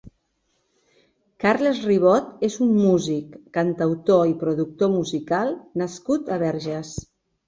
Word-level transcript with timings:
Carles 1.43 1.81
Ribot 1.89 2.31
és 2.47 2.55
un 2.65 2.71
músic, 2.77 3.35
cantautor 3.57 4.23
i 4.31 4.33
productor 4.45 4.89
musical 4.95 5.53
nascut 5.83 6.33
a 6.37 6.39
Verges. 6.45 6.95